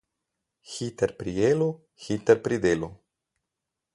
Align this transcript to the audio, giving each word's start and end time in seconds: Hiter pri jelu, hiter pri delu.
Hiter 0.69 1.11
pri 1.19 1.33
jelu, 1.41 1.69
hiter 2.05 2.43
pri 2.47 2.61
delu. 2.67 2.93